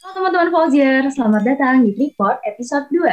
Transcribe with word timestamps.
Halo 0.00 0.16
teman-teman 0.16 0.48
Fauzier, 0.48 1.04
selamat 1.12 1.44
datang 1.44 1.84
di 1.84 1.92
Tripod 1.92 2.40
episode 2.48 2.88
2. 2.88 3.04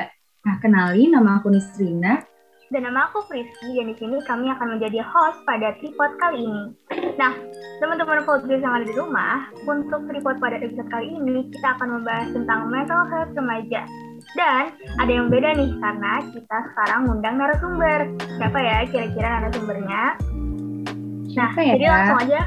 Nah, 0.47 0.55
kenalin 0.63 1.12
nama 1.12 1.36
aku 1.36 1.52
Nisrina. 1.52 2.24
Dan 2.71 2.88
nama 2.88 3.12
aku 3.12 3.28
Frisky, 3.28 3.75
dan 3.75 3.92
di 3.92 3.96
sini 4.00 4.16
kami 4.24 4.48
akan 4.48 4.79
menjadi 4.79 5.03
host 5.03 5.43
pada 5.43 5.75
Tripod 5.83 6.15
kali 6.15 6.47
ini. 6.47 6.63
Nah, 7.19 7.35
teman-teman 7.83 8.23
Fauzier 8.23 8.63
yang 8.63 8.71
ada 8.71 8.88
di 8.88 8.95
rumah, 8.95 9.52
untuk 9.68 10.07
Tripod 10.07 10.39
pada 10.39 10.63
episode 10.63 10.88
kali 10.88 11.11
ini, 11.11 11.52
kita 11.52 11.75
akan 11.75 12.00
membahas 12.00 12.31
tentang 12.31 12.71
mental 12.71 13.04
health 13.11 13.35
remaja. 13.35 13.83
Dan 14.39 14.71
ada 15.04 15.11
yang 15.11 15.27
beda 15.27 15.59
nih, 15.59 15.75
karena 15.83 16.23
kita 16.31 16.57
sekarang 16.71 17.11
ngundang 17.11 17.35
narasumber. 17.35 17.99
Siapa 18.39 18.59
ya 18.63 18.88
kira-kira 18.88 19.27
narasumbernya? 19.43 20.04
Nah, 21.35 21.51
Siapa 21.51 21.59
ya, 21.67 21.75
jadi 21.75 21.88
langsung 21.91 22.19
aja 22.31 22.41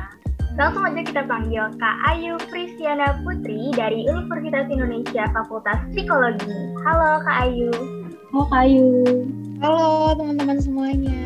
Langsung 0.61 0.84
aja 0.84 1.00
kita 1.00 1.24
panggil 1.24 1.72
Kak 1.80 1.96
Ayu 2.12 2.36
Prisiana 2.52 3.16
Putri 3.24 3.72
dari 3.72 4.04
Universitas 4.04 4.68
Indonesia 4.68 5.24
Fakultas 5.32 5.80
Psikologi. 5.88 6.52
Halo 6.84 7.24
Kak 7.24 7.48
Ayu. 7.48 7.73
Oh, 8.37 8.45
Kayu. 8.45 8.92
Halo 9.65 10.12
teman-teman 10.20 10.60
semuanya. 10.60 11.16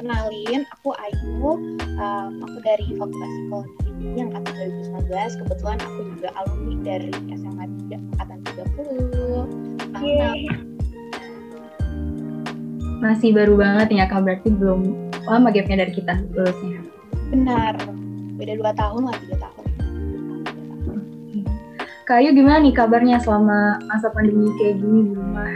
Kenalin, 0.00 0.64
aku 0.80 0.96
Ayu. 0.96 1.60
Um, 2.00 2.40
aku 2.40 2.56
dari 2.64 2.88
Fakultas 2.96 3.32
Psikologi 3.36 4.08
yang 4.16 4.32
angkatan 4.32 4.80
2019. 5.04 5.40
Kebetulan 5.44 5.78
aku 5.84 6.00
juga 6.16 6.28
alumni 6.40 6.76
dari 6.80 7.12
SMA 7.36 7.64
3 7.68 8.00
angkatan 8.00 8.38
30. 8.48 9.44
Salam. 9.92 10.00
Yeay. 10.00 10.48
Masih 13.04 13.36
baru 13.36 13.60
banget 13.60 13.92
ya, 13.92 14.08
Kak. 14.08 14.24
Berarti 14.24 14.48
belum 14.48 14.88
lama 15.28 15.52
gapnya 15.52 15.84
dari 15.84 15.92
kita 15.92 16.16
lulusnya. 16.32 16.89
Benar. 17.30 17.74
Beda 18.36 18.52
2 18.58 18.74
tahun 18.74 19.02
lah, 19.06 19.16
3 19.16 19.38
tahun. 19.38 19.66
Kayu 22.10 22.34
gimana 22.34 22.58
nih 22.66 22.74
kabarnya 22.74 23.22
selama 23.22 23.78
masa 23.86 24.10
pandemi 24.10 24.50
kayak 24.58 24.82
gini 24.82 25.00
di 25.06 25.12
rumah? 25.14 25.52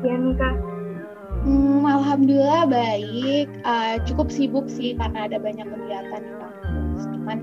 Ya 0.00 0.16
nih 0.16 0.34
Kak. 0.40 0.56
Hmm, 1.44 1.84
Alhamdulillah 1.84 2.64
baik. 2.64 3.48
Uh, 3.60 4.00
cukup 4.08 4.32
sibuk 4.32 4.64
sih 4.72 4.96
karena 4.96 5.28
ada 5.28 5.36
banyak 5.36 5.68
kegiatan 5.68 6.20
di 6.24 6.32
kampus. 6.40 7.02
Cuman 7.12 7.38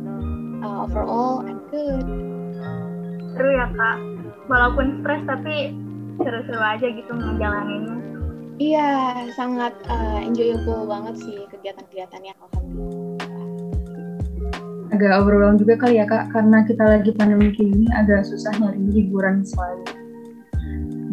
uh, 0.65 0.89
overall 0.89 1.45
I'm 1.45 1.61
good. 1.69 2.09
Seru 3.37 3.49
ya 3.53 3.69
Kak. 3.77 3.97
Walaupun 4.49 5.05
stres 5.05 5.21
tapi 5.29 5.77
seru-seru 6.17 6.57
aja 6.57 6.87
gitu 6.89 7.13
ngejalaninnya. 7.13 8.01
Iya, 8.57 9.13
sangat 9.37 9.77
uh, 9.85 10.25
enjoyable 10.25 10.89
banget 10.89 11.21
sih 11.21 11.45
kegiatan-kegiatannya 11.53 12.33
alhamdulillah. 12.33 12.96
Agak 14.97 15.13
overwhelmed 15.21 15.61
juga 15.61 15.77
kali 15.77 16.01
ya, 16.01 16.09
Kak. 16.09 16.33
Karena 16.33 16.65
kita 16.65 16.81
lagi 16.81 17.13
pandemi 17.13 17.53
kayak 17.53 17.69
gini, 17.69 17.87
agak 17.93 18.25
susah 18.25 18.49
nyari 18.57 18.81
hiburan 18.97 19.45
selain 19.45 19.85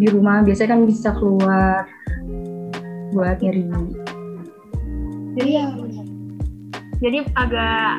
di 0.01 0.09
rumah. 0.09 0.41
Biasanya 0.41 0.73
kan 0.73 0.81
bisa 0.89 1.13
keluar 1.13 1.85
buat 3.13 3.39
nyari 3.39 3.63
Jadi 5.35 5.51
benar. 5.61 6.07
jadi 7.03 7.19
agak 7.37 7.91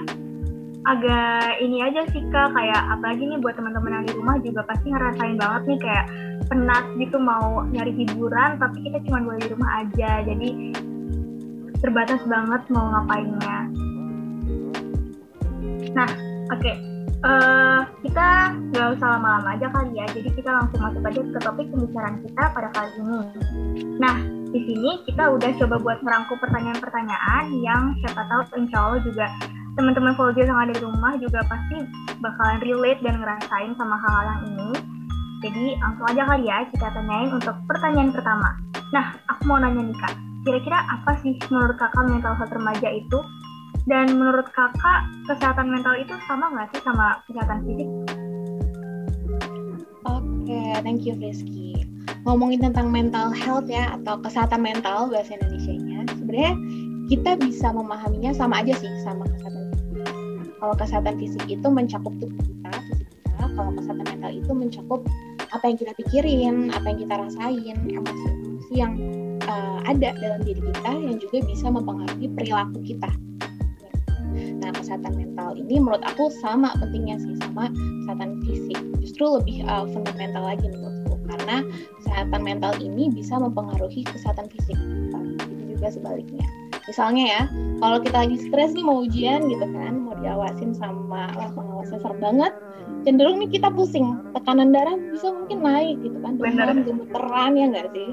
agak 0.86 1.60
ini 1.66 1.82
aja 1.82 2.06
sih 2.14 2.22
kak 2.30 2.54
kayak 2.54 2.82
apalagi 2.94 3.26
nih 3.26 3.42
buat 3.42 3.58
teman-teman 3.58 4.02
yang 4.02 4.06
di 4.06 4.14
rumah 4.14 4.36
juga 4.40 4.62
pasti 4.70 4.94
ngerasain 4.94 5.36
banget 5.36 5.62
nih 5.66 5.80
kayak 5.82 6.06
penat 6.46 6.86
gitu 7.02 7.18
mau 7.18 7.66
nyari 7.74 7.92
hiburan 7.92 8.62
tapi 8.62 8.78
kita 8.86 9.02
cuma 9.10 9.26
boleh 9.26 9.42
di 9.42 9.50
rumah 9.50 9.72
aja 9.82 10.22
jadi 10.22 10.50
terbatas 11.82 12.22
banget 12.30 12.62
mau 12.70 12.86
ngapainnya 12.94 13.60
nah 15.96 16.10
oke 16.52 16.96
Eh, 17.26 17.82
kita 18.06 18.54
nggak 18.70 19.02
usah 19.02 19.18
lama-lama 19.18 19.58
aja 19.58 19.66
kali 19.74 19.98
ya 19.98 20.06
jadi 20.14 20.30
kita 20.30 20.46
langsung 20.46 20.78
masuk 20.78 21.02
aja 21.10 21.22
ke 21.26 21.40
topik 21.42 21.68
pembicaraan 21.74 22.22
kita 22.22 22.44
pada 22.54 22.70
kali 22.70 22.92
ini 23.02 23.20
nah 23.98 24.16
di 24.54 24.60
sini 24.62 25.02
kita 25.10 25.34
udah 25.34 25.50
coba 25.58 25.76
buat 25.82 26.00
merangkum 26.06 26.38
pertanyaan-pertanyaan 26.38 27.50
yang 27.66 27.98
siapa 27.98 28.30
tahu 28.30 28.62
insya 28.62 28.78
Allah 28.78 29.02
juga 29.02 29.26
teman-teman 29.74 30.14
Volunteer 30.14 30.46
yang 30.46 30.62
ada 30.70 30.74
di 30.78 30.82
rumah 30.86 31.14
juga 31.18 31.42
pasti 31.50 31.78
bakalan 32.22 32.60
relate 32.62 33.02
dan 33.02 33.16
ngerasain 33.18 33.72
sama 33.74 33.96
hal-hal 34.00 34.26
yang 34.30 34.42
ini. 34.54 34.72
Jadi 35.44 35.66
langsung 35.82 36.06
aja 36.06 36.24
kali 36.30 36.46
ya 36.48 36.58
kita 36.72 36.88
tanyain 36.94 37.30
untuk 37.34 37.56
pertanyaan 37.68 38.14
pertama. 38.16 38.56
Nah, 38.96 39.20
aku 39.28 39.42
mau 39.52 39.60
nanya 39.60 39.84
nih 39.84 39.98
kak, 40.00 40.16
kira-kira 40.48 40.80
apa 40.88 41.20
sih 41.20 41.36
menurut 41.52 41.76
kakak 41.76 42.08
mental 42.08 42.40
health 42.40 42.56
remaja 42.56 42.88
itu? 42.88 43.20
Dan 43.86 44.18
menurut 44.18 44.50
kakak 44.50 45.06
kesehatan 45.30 45.70
mental 45.70 45.94
itu 46.02 46.18
sama 46.26 46.50
nggak 46.50 46.74
sih 46.74 46.82
sama 46.82 47.22
kesehatan 47.30 47.58
fisik? 47.70 47.90
Oke, 50.10 50.62
thank 50.82 51.06
you 51.06 51.14
Rizky. 51.22 51.86
Ngomongin 52.26 52.66
tentang 52.66 52.90
mental 52.90 53.30
health 53.30 53.70
ya 53.70 53.94
atau 54.02 54.18
kesehatan 54.18 54.66
mental 54.66 55.14
bahasa 55.14 55.38
Indonesia-nya, 55.38 56.10
sebenarnya 56.18 56.54
kita 57.14 57.38
bisa 57.38 57.70
memahaminya 57.70 58.34
sama 58.34 58.66
aja 58.66 58.74
sih 58.74 58.90
sama 59.06 59.30
kesehatan 59.30 59.70
fisik. 59.70 60.10
Kalau 60.58 60.74
kesehatan 60.74 61.14
fisik 61.22 61.46
itu 61.46 61.68
mencakup 61.70 62.14
tubuh 62.18 62.42
kita, 62.42 62.74
fisik 62.90 63.08
kita. 63.14 63.46
Kalau 63.54 63.72
kesehatan 63.78 64.06
mental 64.10 64.32
itu 64.34 64.52
mencakup 64.58 65.02
apa 65.54 65.64
yang 65.70 65.78
kita 65.78 65.94
pikirin, 65.94 66.56
apa 66.74 66.86
yang 66.90 67.00
kita 67.06 67.16
rasain, 67.22 67.78
emosi-emosi 67.86 68.74
yang 68.74 68.94
uh, 69.46 69.78
ada 69.86 70.18
dalam 70.18 70.42
diri 70.42 70.58
kita 70.74 70.90
yang 70.90 71.22
juga 71.22 71.38
bisa 71.46 71.70
mempengaruhi 71.70 72.34
perilaku 72.34 72.82
kita. 72.82 73.14
Nah, 74.66 74.74
kesehatan 74.74 75.14
mental 75.14 75.54
ini 75.54 75.78
menurut 75.78 76.02
aku 76.02 76.34
sama 76.42 76.74
pentingnya 76.82 77.22
sih 77.22 77.38
sama 77.38 77.70
kesehatan 77.70 78.42
fisik. 78.42 78.82
Justru 78.98 79.38
lebih 79.38 79.62
uh, 79.70 79.86
fundamental 79.94 80.42
lagi 80.42 80.66
menurutku 80.66 81.22
karena 81.30 81.62
kesehatan 82.02 82.42
mental 82.42 82.74
ini 82.82 83.14
bisa 83.14 83.38
mempengaruhi 83.38 84.02
kesehatan 84.10 84.50
fisik. 84.50 84.74
Itu 85.38 85.78
juga 85.78 85.94
sebaliknya. 85.94 86.42
Misalnya 86.90 87.24
ya, 87.30 87.42
kalau 87.78 88.02
kita 88.02 88.18
lagi 88.26 88.42
stres 88.42 88.74
nih 88.74 88.82
mau 88.82 89.06
ujian 89.06 89.46
gitu 89.54 89.70
kan, 89.70 90.02
mau 90.02 90.18
diawasin 90.18 90.74
sama 90.74 91.30
lah 91.38 91.50
pengawasnya 91.54 92.02
serem 92.02 92.18
banget, 92.18 92.54
cenderung 93.06 93.38
nih 93.42 93.50
kita 93.54 93.70
pusing, 93.70 94.18
tekanan 94.34 94.74
darah 94.74 94.98
bisa 95.14 95.30
mungkin 95.30 95.62
naik 95.62 96.02
gitu 96.02 96.18
kan, 96.26 96.42
demam, 96.42 96.82
gemeteran 96.86 97.52
ya 97.54 97.66
nggak 97.70 97.88
sih? 97.94 98.10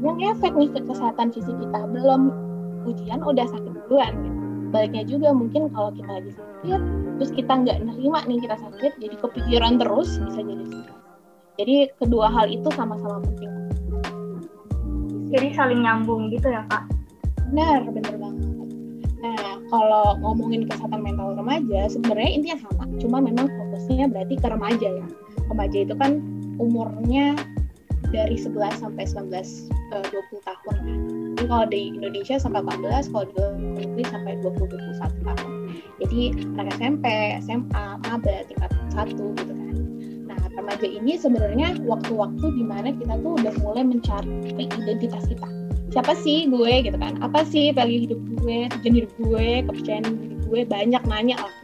Yang 0.00 0.18
efek 0.40 0.52
nih 0.56 0.68
ke 0.72 0.80
kesehatan 0.88 1.28
fisik 1.36 1.56
kita 1.60 1.80
belum 1.88 2.32
ujian 2.88 3.20
udah 3.20 3.44
sakit 3.44 3.72
duluan 3.88 4.12
gitu. 4.24 4.47
Baliknya 4.68 5.04
juga 5.08 5.32
mungkin 5.32 5.72
kalau 5.72 5.90
kita 5.96 6.10
lagi 6.10 6.32
sakit, 6.36 6.80
terus 7.16 7.30
kita 7.32 7.52
nggak 7.64 7.78
nerima 7.84 8.20
nih 8.28 8.38
kita 8.44 8.56
sakit, 8.60 8.92
jadi 9.00 9.16
kepikiran 9.16 9.80
terus 9.80 10.20
bisa 10.20 10.40
jadi 10.44 10.64
stres. 10.68 10.96
Jadi 11.58 11.74
kedua 11.98 12.30
hal 12.30 12.46
itu 12.52 12.68
sama-sama 12.76 13.18
penting. 13.24 13.52
Jadi 15.28 15.48
saling 15.52 15.84
nyambung 15.84 16.30
gitu 16.32 16.48
ya 16.48 16.64
kak? 16.70 16.88
Benar, 17.50 17.84
benar 17.90 18.14
banget. 18.16 18.48
Nah, 19.18 19.58
kalau 19.66 20.14
ngomongin 20.22 20.70
kesehatan 20.70 21.02
mental 21.02 21.34
remaja, 21.34 21.90
sebenarnya 21.90 22.30
intinya 22.30 22.58
sama. 22.70 22.84
Cuma 23.02 23.18
memang 23.18 23.50
fokusnya 23.50 24.06
berarti 24.08 24.38
ke 24.38 24.46
remaja 24.46 24.88
ya. 24.88 25.06
Remaja 25.50 25.78
itu 25.82 25.94
kan 25.98 26.22
umurnya 26.62 27.34
dari 28.14 28.38
11 28.38 28.78
sampai 28.78 29.04
19, 29.04 29.68
eh, 29.92 30.04
20 30.06 30.40
tahun 30.46 30.76
kan. 30.86 31.27
Jadi 31.38 31.54
kalau 31.54 31.66
di 31.70 31.94
Indonesia 31.94 32.34
sampai 32.34 32.66
18, 32.66 33.14
kalau 33.14 33.26
di 33.30 33.38
negeri 33.78 34.02
sampai 34.10 34.42
20-21 34.42 35.22
tahun. 35.22 35.52
Jadi 36.02 36.20
anak 36.58 36.74
SMP, 36.82 37.06
SMA, 37.46 37.84
maba, 38.02 38.42
tingkat 38.50 38.70
1 38.90 39.14
gitu 39.14 39.52
kan. 39.54 39.74
Nah, 40.26 40.38
remaja 40.58 40.82
ini 40.82 41.14
sebenarnya 41.14 41.78
waktu-waktu 41.86 42.42
di 42.58 42.64
mana 42.66 42.90
kita 42.90 43.22
tuh 43.22 43.38
udah 43.38 43.54
mulai 43.62 43.86
mencari 43.86 44.50
identitas 44.58 45.30
kita. 45.30 45.46
Siapa 45.94 46.18
sih 46.18 46.50
gue 46.50 46.72
gitu 46.82 46.98
kan? 46.98 47.22
Apa 47.22 47.46
sih 47.46 47.70
value 47.70 48.10
hidup 48.10 48.18
gue 48.42 48.66
tujuan 48.74 48.94
hidup 48.98 49.12
gue 49.22 49.46
kepercayaan 49.62 50.10
diri 50.10 50.36
gue? 50.42 50.60
Banyak 50.66 51.02
nanya 51.06 51.38
lah. 51.38 51.54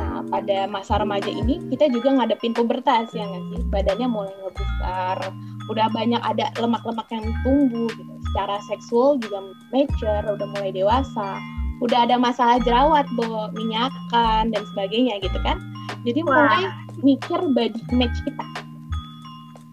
Nah 0.00 0.24
pada 0.32 0.64
masa 0.64 0.96
remaja 0.96 1.28
ini 1.28 1.60
kita 1.68 1.92
juga 1.92 2.08
ngadepin 2.16 2.56
pubertas 2.56 3.12
ya 3.12 3.28
nggak 3.28 3.44
sih? 3.52 3.60
Badannya 3.68 4.08
mulai 4.08 4.32
ngebesar 4.32 5.28
udah 5.66 5.86
banyak 5.90 6.22
ada 6.22 6.50
lemak-lemak 6.62 7.10
yang 7.10 7.26
tumbuh 7.42 7.90
gitu 7.90 8.15
secara 8.36 8.60
seksual 8.68 9.16
juga 9.16 9.48
mature 9.72 10.28
udah 10.28 10.48
mulai 10.52 10.68
dewasa 10.68 11.40
udah 11.80 12.08
ada 12.08 12.20
masalah 12.20 12.60
jerawat 12.60 13.08
bo 13.16 13.48
minyakan 13.52 14.52
dan 14.52 14.62
sebagainya 14.72 15.20
gitu 15.20 15.36
kan. 15.44 15.60
Jadi 16.08 16.20
Wah. 16.24 16.32
mulai 16.32 16.62
mikir 17.04 17.40
body 17.52 17.80
image 17.92 18.16
kita. 18.24 18.44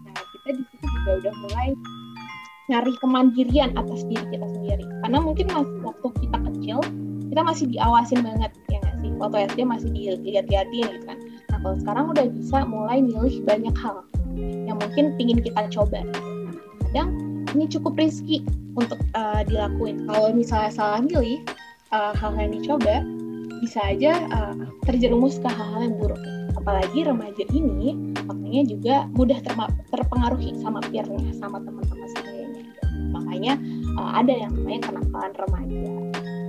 Nah 0.07 0.15
kita 0.15 0.49
di 0.59 0.63
situ 0.67 0.85
juga 0.87 1.11
udah 1.23 1.33
mulai 1.47 1.67
nyari 2.71 2.93
kemandirian 2.99 3.71
atas 3.79 4.03
diri 4.07 4.25
kita 4.31 4.47
sendiri. 4.51 4.83
Karena 5.03 5.19
mungkin 5.23 5.47
waktu 5.83 6.07
kita 6.23 6.37
kecil 6.51 6.77
kita 7.31 7.41
masih 7.43 7.65
diawasin 7.71 8.19
banget 8.19 8.51
ya 8.67 8.77
nggak 8.83 8.95
sih? 8.99 9.11
Waktu 9.19 9.35
SD 9.55 9.59
masih 9.63 9.89
dilihat-lihatin 9.95 10.85
gitu 10.91 11.05
kan. 11.07 11.17
Nah 11.51 11.57
kalau 11.63 11.75
sekarang 11.79 12.05
udah 12.11 12.25
bisa 12.35 12.57
mulai 12.67 12.99
milih 12.99 13.43
banyak 13.47 13.75
hal 13.79 14.03
yang 14.67 14.75
mungkin 14.75 15.15
pingin 15.15 15.39
kita 15.39 15.71
coba. 15.71 16.03
Kadang 16.91 17.32
ini 17.53 17.69
cukup 17.69 17.95
risky 17.95 18.41
untuk 18.73 18.97
uh, 19.13 19.45
dilakuin 19.45 20.09
kalau 20.09 20.33
misalnya 20.33 20.71
salah 20.73 20.99
milih 20.99 21.45
uh, 21.93 22.11
hal 22.17 22.33
yang 22.35 22.51
dicoba 22.51 23.05
bisa 23.61 23.79
aja 23.85 24.17
uh, 24.33 24.53
terjerumus 24.83 25.39
ke 25.39 25.47
hal-hal 25.47 25.87
yang 25.87 25.95
buruk. 25.95 26.19
Apalagi 26.59 27.07
remaja 27.07 27.43
ini 27.55 28.13
makanya 28.27 28.61
juga 28.67 28.95
mudah 29.15 29.39
terpengaruhi 29.91 30.55
sama 30.59 30.83
peernya, 30.83 31.31
sama 31.37 31.63
teman-teman 31.63 32.07
sebagainya. 32.17 32.63
Makanya 33.13 33.53
uh, 33.95 34.11
ada 34.19 34.33
yang 34.33 34.51
namanya 34.57 34.91
kenakalan 34.91 35.33
remaja. 35.47 35.83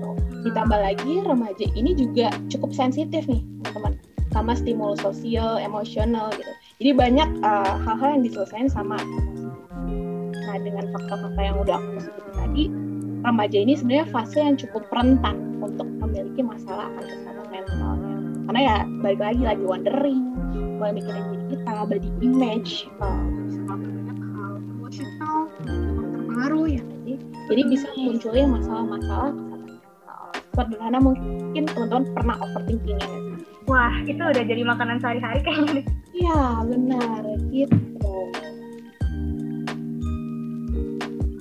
So, 0.03 0.07
ditambah 0.43 0.79
lagi 0.81 1.13
remaja 1.23 1.67
ini 1.79 1.95
juga 1.95 2.35
cukup 2.51 2.75
sensitif 2.75 3.27
nih 3.31 3.43
teman-teman 3.71 3.95
sama 4.35 4.59
stimulus 4.59 4.99
sosial, 4.99 5.63
emosional 5.63 6.35
gitu. 6.35 6.53
Jadi 6.83 6.91
banyak 6.91 7.29
hal-hal 7.87 8.19
yang 8.19 8.23
diselesaikan 8.27 8.67
sama 8.67 8.99
Nah 10.55 10.63
dengan 10.63 10.87
fakta-fakta 10.95 11.41
yang 11.43 11.59
udah 11.67 11.75
aku 11.83 11.99
sebutkan 11.99 12.35
tadi, 12.39 12.71
remaja 13.27 13.59
ini 13.59 13.75
sebenarnya 13.75 14.07
fase 14.15 14.39
yang 14.39 14.55
cukup 14.55 14.87
rentan 14.95 15.59
untuk 15.59 15.83
memiliki 15.99 16.47
masalah 16.47 16.87
akan 16.95 17.03
kesehatan 17.11 17.47
mentalnya. 17.51 18.17
Karena 18.47 18.61
ya 18.63 18.77
balik 19.03 19.19
lagi 19.19 19.43
lagi 19.43 19.65
wondering, 19.67 20.21
mulai 20.79 20.95
mikirin 20.95 21.27
diri 21.27 21.45
kita, 21.59 21.75
body 21.91 22.11
image, 22.23 22.87
uh, 23.03 23.19
banyak 23.67 24.15
hal 24.15 24.53
emosional, 24.63 25.39
terpengaruh 25.67 26.67
ya. 26.71 26.83
Jadi, 26.87 27.15
jadi 27.51 27.63
bisa 27.67 27.87
munculnya 27.99 28.47
masalah-masalah. 28.55 29.33
Sederhana 30.55 31.03
mungkin 31.03 31.67
teman-teman 31.67 32.07
pernah 32.15 32.39
overthinking 32.39 33.03
ya 33.03 33.11
Wah, 33.67 33.91
itu 34.07 34.23
udah 34.23 34.45
jadi 34.47 34.63
makanan 34.63 35.03
sehari-hari 35.03 35.43
kayaknya. 35.43 35.83
Iya, 36.15 36.63
benar. 36.63 37.27
Gitu. 37.51 37.94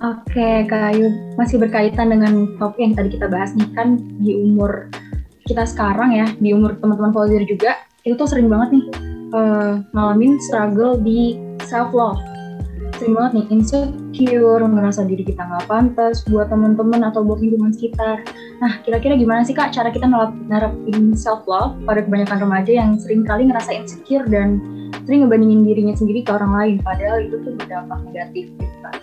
Oke, 0.04 0.68
Kak 0.68 0.92
Ayu, 0.92 1.16
masih 1.40 1.56
berkaitan 1.64 2.12
dengan 2.12 2.60
topik 2.60 2.84
yang 2.84 2.92
tadi 2.92 3.16
kita 3.16 3.32
bahas 3.32 3.56
nih 3.56 3.72
kan 3.72 3.96
di 4.20 4.36
umur 4.36 4.92
kita 5.48 5.64
sekarang 5.64 6.12
ya, 6.12 6.28
di 6.44 6.52
umur 6.52 6.76
teman-teman 6.76 7.16
volunteer 7.16 7.48
juga, 7.48 7.80
itu 8.04 8.20
tuh 8.20 8.28
sering 8.28 8.52
banget 8.52 8.76
nih 8.76 8.86
uh, 9.32 9.80
ngalamin 9.96 10.36
struggle 10.44 11.00
di 11.00 11.40
self 11.64 11.96
love. 11.96 12.20
Sering 13.00 13.16
banget 13.16 13.32
nih 13.32 13.46
insecure, 13.56 14.68
merasa 14.68 15.08
diri 15.08 15.24
kita 15.24 15.40
nggak 15.40 15.72
pantas 15.72 16.28
buat 16.28 16.52
teman-teman 16.52 17.08
atau 17.08 17.24
buat 17.24 17.40
lingkungan 17.40 17.72
sekitar. 17.72 18.28
Nah, 18.60 18.84
kira-kira 18.84 19.16
gimana 19.16 19.48
sih 19.48 19.56
Kak 19.56 19.72
cara 19.72 19.88
kita 19.88 20.04
nerapin 20.52 21.16
self 21.16 21.48
love 21.48 21.80
pada 21.88 22.04
kebanyakan 22.04 22.44
remaja 22.44 22.76
yang 22.76 23.00
sering 23.00 23.24
kali 23.24 23.48
ngerasa 23.48 23.72
insecure 23.72 24.28
dan 24.28 24.60
sering 25.08 25.24
ngebandingin 25.24 25.64
dirinya 25.64 25.96
sendiri 25.96 26.28
ke 26.28 26.32
orang 26.36 26.52
lain, 26.60 26.76
padahal 26.84 27.24
itu 27.24 27.40
tuh 27.40 27.56
berdampak 27.56 28.04
negatif 28.04 28.52
gitu 28.52 28.78
kan 28.84 29.00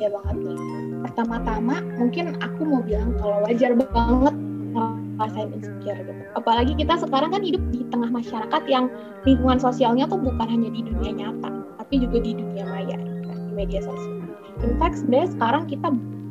ya 0.00 0.08
banget. 0.08 0.36
Nih 0.40 0.80
pertama-tama 1.04 1.76
mungkin 2.00 2.36
aku 2.40 2.60
mau 2.64 2.80
bilang 2.80 3.12
kalau 3.20 3.44
wajar 3.44 3.76
banget 3.76 4.34
ngerasain 4.72 5.50
insecure 5.52 6.00
gitu. 6.00 6.12
Apalagi 6.32 6.72
kita 6.78 6.96
sekarang 6.96 7.30
kan 7.36 7.42
hidup 7.44 7.62
di 7.68 7.84
tengah 7.92 8.08
masyarakat 8.08 8.62
yang 8.70 8.88
lingkungan 9.28 9.60
sosialnya 9.60 10.08
tuh 10.08 10.16
bukan 10.16 10.48
hanya 10.48 10.72
di 10.72 10.80
dunia 10.80 11.12
nyata 11.12 11.50
tapi 11.76 12.00
juga 12.00 12.24
di 12.24 12.32
dunia 12.38 12.64
maya 12.64 12.96
di 12.96 13.52
media 13.52 13.84
sosial. 13.84 14.24
In 14.64 14.76
fact 14.80 15.04
sebenarnya 15.04 15.28
sekarang 15.36 15.62
kita 15.68 15.88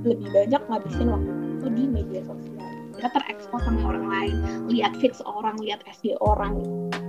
lebih 0.08 0.28
banyak 0.32 0.62
ngabisin 0.72 1.08
waktu 1.12 1.68
di 1.76 1.84
media 1.86 2.22
sosial. 2.26 2.58
Kita 3.00 3.08
terekspos 3.16 3.64
sama 3.64 3.80
orang 3.96 4.06
lain 4.12 4.36
lihat 4.72 4.96
fix 5.00 5.24
orang 5.24 5.56
lihat 5.62 5.84
SD 5.88 6.16
orang. 6.20 6.60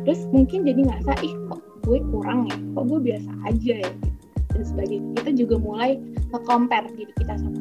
Terus 0.07 0.23
mungkin 0.31 0.67
jadi 0.67 0.87
ngerasa 0.87 1.13
ih 1.23 1.35
kok 1.49 1.61
gue 1.87 1.99
kurang 2.13 2.47
ya? 2.47 2.57
Kok 2.77 2.85
gue 2.91 3.01
biasa 3.11 3.31
aja 3.49 3.75
ya? 3.87 3.91
gitu 3.91 4.20
dan 4.53 4.63
sebagainya 4.67 5.11
kita 5.23 5.31
juga 5.47 5.57
mulai 5.59 5.97
nge-compare 6.35 6.91
diri 6.95 7.13
kita 7.19 7.35
sama 7.39 7.59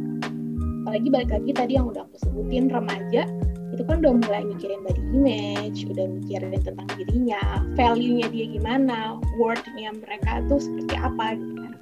apalagi 0.86 1.07
balik 1.13 1.30
lagi 1.30 1.51
tadi 1.53 1.71
yang 1.77 1.86
udah 1.91 2.01
aku 2.07 2.18
sebutin 2.18 2.65
remaja 2.71 3.30
itu 3.69 3.86
kan 3.86 4.01
udah 4.01 4.13
mulai 4.25 4.41
mikirin 4.44 4.81
body 4.81 5.01
image, 5.13 5.86
udah 5.86 6.09
mikirin 6.09 6.51
tentang 6.57 6.89
dirinya, 6.97 7.39
value-nya 7.77 8.27
dia 8.33 8.45
gimana, 8.50 9.21
worth-nya 9.38 9.94
mereka 9.94 10.41
tuh 10.50 10.57
seperti 10.57 10.97
apa 10.97 11.38
gitu 11.38 11.53
kan. 11.56 11.74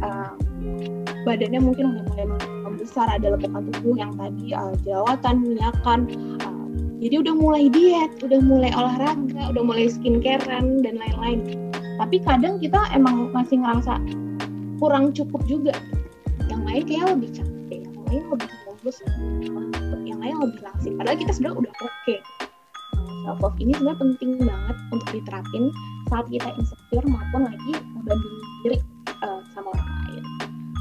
Uh, 0.00 0.32
badannya 1.28 1.60
mungkin 1.60 1.92
udah 1.92 2.04
mulai 2.08 2.26
membesar, 2.64 3.06
ada 3.12 3.36
lekukan 3.36 3.68
tubuh 3.68 3.94
yang 4.00 4.16
tadi 4.16 4.56
uh, 4.56 4.72
jerawatan, 4.80 5.44
minyakan, 5.44 6.00
uh, 6.42 6.66
jadi 7.04 7.14
udah 7.20 7.34
mulai 7.36 7.64
diet, 7.68 8.12
udah 8.24 8.40
mulai 8.40 8.72
olahraga, 8.72 9.52
udah 9.52 9.62
mulai 9.62 9.92
skincarean 9.92 10.80
dan 10.80 10.96
lain-lain. 10.98 11.70
Tapi 12.00 12.16
kadang 12.24 12.56
kita 12.58 12.80
emang 12.96 13.28
masih 13.36 13.60
ngerasa 13.60 14.00
kurang 14.80 15.12
cukup 15.12 15.44
juga 15.44 15.76
yang 16.48 16.64
lain 16.64 16.82
kayak 16.88 17.06
lebih 17.14 17.30
cantik 17.36 17.80
yang 17.84 17.96
lain 18.08 18.22
lebih 18.32 18.48
bagus 18.66 18.96
yang 20.08 20.18
lain 20.24 20.36
lebih 20.40 20.60
langsing 20.64 20.92
padahal 20.96 21.16
kita 21.20 21.32
sebenarnya 21.36 21.58
udah 21.60 21.72
oke 21.84 21.92
okay. 22.00 22.18
self 23.28 23.38
love 23.44 23.58
ini 23.60 23.72
sebenarnya 23.76 24.00
penting 24.00 24.30
banget 24.40 24.76
untuk 24.90 25.08
diterapin 25.12 25.64
saat 26.08 26.26
kita 26.32 26.48
insecure 26.56 27.06
maupun 27.06 27.42
lagi 27.44 27.72
membandingin 27.92 28.44
diri 28.64 28.78
uh, 29.20 29.40
sama 29.52 29.68
orang 29.76 29.88
lain 30.08 30.24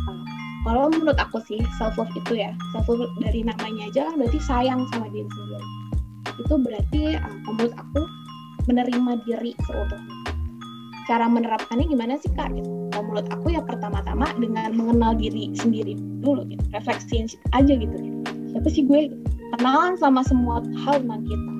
uh, 0.07 0.23
kalau 0.63 0.87
menurut 0.89 1.19
aku 1.19 1.37
sih 1.43 1.59
self 1.75 1.99
love 1.99 2.11
itu 2.15 2.39
ya 2.39 2.55
self 2.71 2.87
love 2.87 3.11
dari 3.19 3.43
namanya 3.43 3.91
aja 3.91 4.09
kan 4.09 4.15
berarti 4.15 4.39
sayang 4.39 4.87
sama 4.95 5.11
diri 5.11 5.27
sendiri 5.27 5.67
itu 6.39 6.55
berarti 6.55 7.01
uh, 7.19 7.37
menurut 7.51 7.75
aku 7.75 8.01
menerima 8.71 9.11
diri 9.27 9.51
seutuhnya 9.67 10.19
cara 11.09 11.25
menerapkannya 11.25 11.89
gimana 11.89 12.21
sih 12.21 12.29
kak? 12.37 12.53
Gitu. 12.53 12.78
Kalau 12.99 13.15
menurut 13.15 13.31
aku 13.31 13.55
ya 13.55 13.63
pertama-tama 13.63 14.27
dengan 14.43 14.75
mengenal 14.75 15.15
diri 15.15 15.55
sendiri 15.55 15.95
dulu, 16.19 16.43
gitu. 16.51 16.59
refleksi 16.75 17.31
aja 17.55 17.71
gitu. 17.79 17.95
Siapa 18.51 18.67
sih 18.67 18.83
gue? 18.83 19.15
Kenalan 19.55 19.95
sama 19.95 20.19
semua 20.27 20.59
hal 20.83 20.99
tentang 20.99 21.23
kita. 21.23 21.51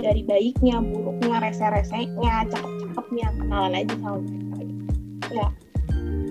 Dari 0.00 0.24
baiknya, 0.24 0.80
buruknya, 0.80 1.44
rese-resenya, 1.44 2.48
cakep-cakepnya, 2.48 3.28
kenalan 3.36 3.76
aja 3.76 3.92
sama 4.00 4.24
mereka. 4.24 4.56
Gitu. 4.64 4.84
Ya, 5.36 5.46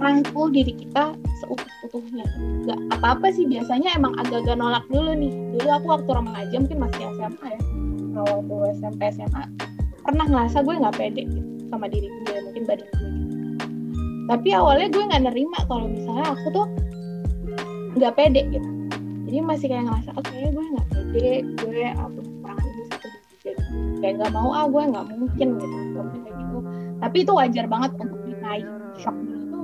rangkul 0.02 0.50
diri 0.50 0.82
kita 0.82 1.14
seutuh-utuhnya. 1.46 2.26
Gak 2.66 2.80
apa-apa 2.98 3.30
sih, 3.38 3.46
biasanya 3.46 3.94
emang 3.94 4.18
agak-agak 4.18 4.58
nolak 4.58 4.82
dulu 4.90 5.14
nih. 5.14 5.30
Dulu 5.30 5.70
aku 5.78 5.88
waktu 5.94 6.10
remaja 6.10 6.56
mungkin 6.58 6.82
masih 6.82 7.06
SMA 7.22 7.48
ya. 7.54 7.62
Kalau 8.18 8.42
waktu 8.42 8.82
SMP, 8.82 9.14
SMA, 9.14 9.46
pernah 10.02 10.26
ngerasa 10.26 10.66
gue 10.66 10.74
nggak 10.74 10.98
pede 10.98 11.22
gitu 11.30 11.54
sama 11.70 11.86
diri 11.86 12.10
gue 12.10 12.38
mungkin 12.50 12.64
badan 12.66 12.90
gue 12.98 13.10
gitu. 13.14 13.33
Tapi 14.28 14.50
awalnya 14.56 14.88
gue 14.88 15.04
nggak 15.04 15.24
nerima 15.28 15.60
kalau 15.68 15.86
misalnya 15.92 16.32
aku 16.32 16.48
tuh 16.54 16.68
nggak 18.00 18.14
pede 18.16 18.42
gitu. 18.50 18.70
Jadi 19.28 19.38
masih 19.44 19.68
kayak 19.72 19.84
ngerasa 19.90 20.10
oke 20.14 20.26
okay, 20.30 20.48
gue 20.54 20.66
nggak 20.66 20.88
pede 20.94 21.30
gue 21.64 21.84
apa 21.92 22.20
kekurangan 22.22 22.66
ini 22.66 22.84
satu 22.90 23.08
gitu 23.44 23.62
kayak 24.00 24.14
nggak 24.22 24.32
mau 24.32 24.50
ah 24.54 24.66
gue 24.70 24.84
nggak 24.94 25.06
mungkin 25.18 25.48
gitu 25.60 25.76
gak 25.94 26.04
mungkin 26.08 26.22
kayak 26.24 26.38
gitu. 26.40 26.58
Tapi 27.04 27.18
itu 27.20 27.32
wajar 27.36 27.66
banget 27.68 27.92
untuk 28.00 28.20
dinaik 28.24 28.68
shock 28.96 29.18
itu 29.20 29.60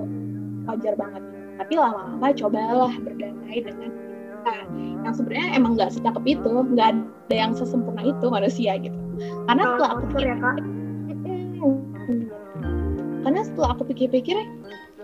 wajar 0.68 0.94
banget. 1.00 1.24
Tapi 1.60 1.74
lama-lama 1.76 2.28
cobalah 2.36 2.94
berdamai 3.00 3.60
dengan 3.64 3.90
kita. 3.92 4.56
Yang 5.04 5.14
sebenarnya 5.24 5.48
emang 5.56 5.72
nggak 5.80 5.92
secakep 5.96 6.24
itu 6.28 6.54
nggak 6.76 6.88
ada 6.96 7.36
yang 7.36 7.52
sesempurna 7.56 8.04
itu 8.04 8.26
manusia 8.28 8.76
gitu. 8.80 8.98
Karena 9.48 9.64
setelah 9.76 9.90
aku 9.96 10.04
pikir 10.16 10.28
ya, 10.32 10.38
setelah 13.60 13.76
aku 13.76 13.92
pikir-pikir 13.92 14.40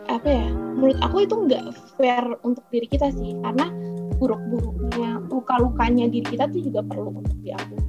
apa 0.08 0.24
ya 0.32 0.48
menurut 0.48 0.96
aku 1.04 1.28
itu 1.28 1.36
nggak 1.36 1.76
fair 2.00 2.24
untuk 2.48 2.64
diri 2.72 2.88
kita 2.88 3.12
sih. 3.12 3.36
Karena 3.44 3.68
buruk-buruknya 4.16 5.28
luka-lukanya 5.28 6.08
diri 6.08 6.24
kita 6.24 6.48
tuh 6.48 6.64
juga 6.64 6.80
perlu 6.88 7.20
untuk 7.20 7.36
diakui 7.44 7.84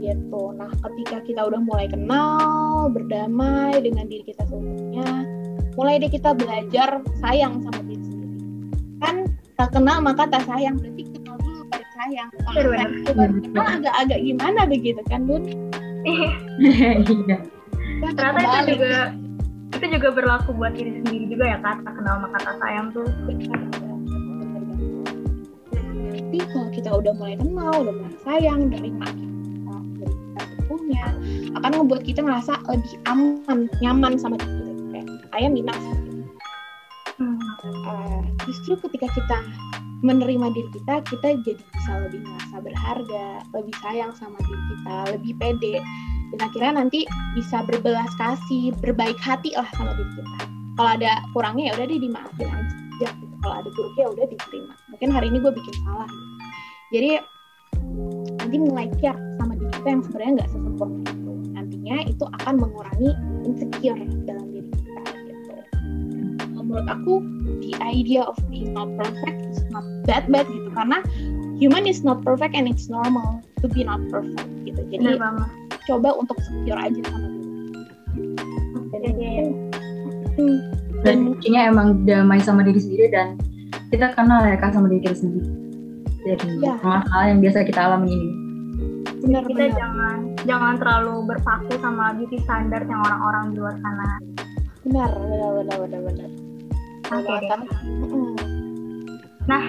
gitu. 0.00 0.56
Nah 0.56 0.72
ketika 0.72 1.20
kita 1.28 1.44
udah 1.52 1.60
mulai 1.60 1.84
kenal 1.84 2.88
berdamai 2.88 3.76
dengan 3.84 4.08
diri 4.08 4.24
kita 4.24 4.48
seutuhnya 4.48 5.04
mulai 5.76 6.00
deh 6.00 6.08
kita 6.08 6.32
belajar 6.32 7.04
sayang 7.20 7.60
sama 7.60 7.80
diri 7.84 8.00
sendiri. 8.08 8.40
Kan 9.04 9.16
tak 9.60 9.76
kenal 9.76 10.00
maka 10.00 10.24
tak 10.32 10.48
sayang. 10.48 10.80
Berarti 10.80 11.12
kenal 11.12 11.36
dulu 11.44 11.60
baru 11.68 11.86
sayang. 11.92 12.28
Kalau 12.40 13.36
kenal 13.44 13.66
agak-agak 13.84 14.18
gimana 14.24 14.64
begitu 14.64 15.04
kan 15.12 15.28
bun? 15.28 15.44
Iya. 16.08 16.32
Ternyata 18.16 18.40
itu 18.64 18.80
juga 18.80 19.25
itu 19.74 19.86
juga 19.98 20.08
berlaku 20.14 20.54
buat 20.54 20.72
diri 20.78 21.02
sendiri 21.02 21.26
juga 21.26 21.44
ya 21.56 21.58
kata 21.58 21.88
kenal 21.90 22.14
sama 22.22 22.28
kata 22.38 22.52
sayang 22.62 22.86
tuh. 22.94 23.08
Tapi 26.16 26.38
kalau 26.52 26.68
kita 26.74 26.90
udah 26.94 27.12
mulai 27.16 27.34
kenal 27.38 27.74
udah 27.82 27.94
mulai 27.94 28.14
sayang 28.22 28.60
dari 28.70 28.90
kita 28.92 29.10
punya 30.66 31.06
akan 31.54 31.72
membuat 31.82 32.02
kita 32.02 32.20
ngerasa 32.22 32.58
lebih 32.66 32.94
aman 33.06 33.70
nyaman 33.78 34.18
sama 34.18 34.34
diri 34.38 34.50
kita. 34.50 34.74
Kayak 34.90 35.06
ayam 35.38 35.52
minat 35.54 35.78
hmm. 37.18 37.38
uh, 37.86 38.20
justru 38.46 38.74
ketika 38.88 39.08
kita 39.14 39.38
menerima 40.04 40.52
diri 40.52 40.68
kita 40.76 40.94
kita 41.08 41.28
jadi 41.40 41.62
bisa 41.62 41.92
lebih 42.04 42.20
merasa 42.22 42.56
berharga 42.60 43.26
lebih 43.56 43.74
sayang 43.80 44.12
sama 44.12 44.36
diri 44.44 44.62
kita 44.76 44.96
lebih 45.16 45.32
pede 45.40 45.74
dan 46.34 46.38
akhirnya 46.42 46.72
nanti 46.82 47.06
bisa 47.38 47.62
berbelas 47.62 48.10
kasih 48.18 48.74
berbaik 48.82 49.16
hati 49.22 49.54
lah 49.54 49.66
sama 49.78 49.94
diri 49.94 50.10
kita. 50.18 50.38
Kalau 50.76 50.90
ada 50.92 51.12
kurangnya 51.32 51.72
ya 51.72 51.72
udah 51.78 51.86
deh 51.86 52.00
dimaafin 52.00 52.48
aja. 52.50 52.76
Gitu. 52.96 53.24
kalau 53.44 53.60
ada 53.60 53.68
buruknya 53.76 54.02
ya 54.02 54.10
udah 54.10 54.26
diterima. 54.32 54.74
Mungkin 54.90 55.08
hari 55.12 55.26
ini 55.28 55.38
gue 55.38 55.52
bikin 55.52 55.74
salah. 55.84 56.08
Gitu. 56.08 56.24
jadi 56.86 57.10
nanti 58.40 58.56
mulai 58.62 58.86
care 59.02 59.20
sama 59.36 59.52
diri 59.58 59.70
kita 59.74 59.88
yang 59.90 60.02
sebenarnya 60.02 60.32
nggak 60.32 60.50
sesempurna 60.50 60.98
itu. 61.04 61.32
Nantinya 61.52 61.96
itu 62.08 62.24
akan 62.40 62.54
mengurangi 62.56 63.10
insecure 63.44 64.00
dalam 64.24 64.46
diri 64.50 64.70
kita 64.72 65.02
gitu. 65.28 65.52
Menurut 66.56 66.88
aku 66.90 67.14
the 67.62 67.72
idea 67.84 68.26
of 68.26 68.34
being 68.50 68.74
not 68.74 68.90
perfect 68.98 69.38
is 69.52 69.62
not 69.70 69.84
that 70.08 70.26
bad 70.32 70.48
gitu. 70.50 70.68
Karena 70.72 71.04
human 71.60 71.84
is 71.86 72.02
not 72.02 72.24
perfect 72.24 72.56
and 72.56 72.66
it's 72.66 72.88
normal 72.88 73.44
to 73.60 73.68
be 73.68 73.84
not 73.84 74.00
perfect 74.08 74.48
gitu. 74.64 74.82
Jadi 74.88 75.20
coba 75.86 76.08
untuk 76.18 76.36
secure 76.42 76.78
aja 76.78 77.00
sama 77.06 77.26
diri 77.26 77.42
hmm. 80.36 80.58
dan 81.06 81.16
kuncinya 81.30 81.60
emang 81.70 81.88
damai 82.04 82.40
sama 82.42 82.66
diri 82.66 82.80
sendiri 82.82 83.06
dan 83.12 83.38
kita 83.90 84.12
kenal 84.18 84.42
ya 84.42 84.58
kak 84.58 84.74
sama 84.74 84.90
diri 84.90 85.02
kita 85.06 85.16
sendiri. 85.16 85.48
Dari 86.26 86.58
ya. 86.58 86.74
hal 86.82 87.24
yang 87.30 87.38
biasa 87.38 87.62
kita 87.62 87.80
alami 87.86 88.10
ini. 88.10 88.30
Benar, 89.22 89.42
kita 89.46 89.70
benar. 89.70 89.78
jangan 89.78 90.18
jangan 90.42 90.74
terlalu 90.78 91.14
berpaku 91.30 91.72
sama 91.78 92.14
beauty 92.18 92.38
standar 92.42 92.82
yang 92.82 93.00
orang-orang 93.06 93.54
di 93.54 93.56
luar 93.62 93.76
sana. 93.78 94.08
Benar 94.82 95.10
benar 95.14 95.50
benar 95.62 95.76
benar 95.86 96.00
benar. 96.02 96.30
Okay, 97.06 97.38
nah 99.46 99.62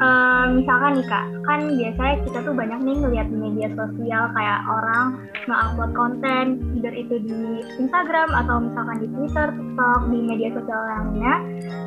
um, 0.00 0.62
misalkan 0.62 0.98
nih 0.98 1.06
kak, 1.06 1.26
kan 1.46 1.60
biasanya 1.70 2.16
kita 2.26 2.38
tuh 2.42 2.54
banyak 2.54 2.80
nih 2.82 2.96
ngeliat 2.98 3.26
di 3.30 3.36
media 3.36 3.68
sosial 3.74 4.24
kayak 4.34 4.60
orang 4.66 5.06
nge-upload 5.44 5.92
konten, 5.92 6.44
either 6.78 6.94
itu 6.94 7.20
di 7.20 7.40
Instagram 7.78 8.32
atau 8.32 8.64
misalkan 8.64 8.96
di 9.04 9.08
Twitter, 9.12 9.46
TikTok, 9.52 10.00
di 10.08 10.18
media 10.24 10.48
sosial 10.56 10.80
lainnya, 10.88 11.34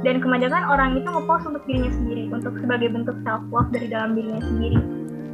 dan 0.05 0.15
kebanyakan 0.21 0.63
orang 0.69 0.89
itu 0.99 1.07
ngepost 1.09 1.45
untuk 1.49 1.63
dirinya 1.65 1.91
sendiri, 1.91 2.23
untuk 2.29 2.53
sebagai 2.61 2.89
bentuk 2.93 3.17
self 3.25 3.43
love 3.49 3.69
dari 3.73 3.87
dalam 3.89 4.13
dirinya 4.13 4.43
sendiri. 4.43 4.79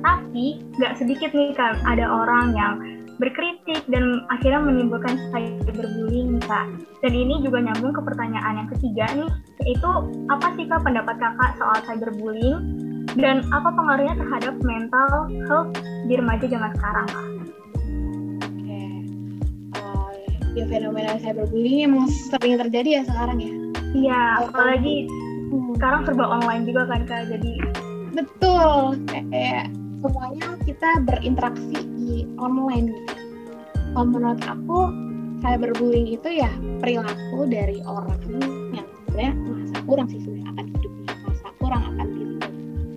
Tapi 0.03 0.45
nggak 0.79 0.93
sedikit 0.99 1.31
nih 1.31 1.55
kan 1.55 1.79
ada 1.87 2.05
orang 2.07 2.51
yang 2.55 2.73
berkritik 3.23 3.87
dan 3.87 4.27
akhirnya 4.27 4.59
menimbulkan 4.59 5.15
cyberbullying 5.31 6.43
kak. 6.43 6.67
Dan 6.99 7.15
ini 7.15 7.39
juga 7.39 7.63
nyambung 7.63 7.95
ke 7.95 8.01
pertanyaan 8.03 8.59
yang 8.59 8.69
ketiga 8.75 9.07
nih, 9.15 9.31
yaitu 9.63 9.89
apa 10.27 10.47
sih 10.59 10.67
kak 10.67 10.83
pendapat 10.83 11.15
kakak 11.15 11.55
soal 11.55 11.77
cyberbullying 11.87 12.59
dan 13.15 13.47
apa 13.55 13.71
pengaruhnya 13.71 14.19
terhadap 14.19 14.55
mental 14.67 15.31
health 15.47 15.71
di 16.11 16.13
remaja 16.19 16.45
zaman 16.51 16.71
sekarang 16.75 17.05
kak? 17.07 17.27
Oke, 18.43 18.81
uh, 19.79 20.11
ya 20.59 20.63
fenomena 20.67 21.15
cyberbullying 21.23 21.87
emang 21.87 22.11
sering 22.11 22.59
terjadi 22.59 22.89
ya 22.99 23.01
sekarang 23.07 23.39
ya? 23.39 23.53
Iya, 23.93 24.21
apalagi 24.51 25.07
hmm. 25.47 25.79
sekarang 25.79 26.03
serba 26.03 26.27
online 26.27 26.67
juga 26.67 26.91
kan 26.91 27.07
kak, 27.07 27.31
jadi 27.31 27.53
betul 28.13 28.99
kayak 29.07 29.71
semuanya 30.03 30.45
kita 30.67 30.89
berinteraksi 31.07 31.92
online 32.39 32.91
gitu. 32.91 33.15
Kalau 33.93 34.07
menurut 34.09 34.41
aku 34.41 34.79
cyberbullying 35.43 36.15
itu 36.15 36.29
ya 36.41 36.49
perilaku 36.81 37.45
dari 37.45 37.83
orang 37.85 38.17
yang 38.73 38.87
sebenarnya 39.05 39.33
merasa 39.37 39.77
kurang 39.85 40.07
sih 40.09 40.19
sebenarnya 40.23 40.49
akan 40.55 40.65
hidupnya, 40.73 41.13
merasa 41.21 41.47
kurang 41.61 41.81
akan 41.93 42.07
dirinya 42.09 42.49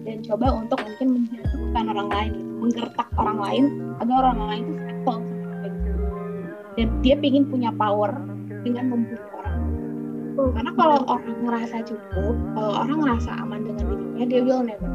dan 0.06 0.16
coba 0.22 0.46
untuk 0.54 0.78
mungkin 0.80 1.08
menjatuhkan 1.20 1.84
orang 1.92 2.08
lain 2.08 2.30
gitu, 2.38 2.52
menggertak 2.62 3.08
orang 3.18 3.38
lain 3.42 3.64
agar 4.00 4.16
orang 4.32 4.40
lain 4.48 4.64
itu 4.64 4.80
settle. 4.86 5.22
Dan 6.76 6.88
dia 7.00 7.16
ingin 7.16 7.44
punya 7.48 7.70
power 7.72 8.12
dengan 8.60 8.84
membuli 8.92 9.20
orang. 9.32 9.58
Karena 10.36 10.72
kalau 10.76 10.98
orang 11.08 11.36
merasa 11.40 11.80
cukup, 11.80 12.36
kalau 12.52 12.72
orang 12.84 12.98
merasa 13.00 13.30
aman 13.40 13.64
dengan 13.64 13.84
dirinya, 13.88 14.24
dia 14.28 14.40
will 14.44 14.60
never 14.60 14.90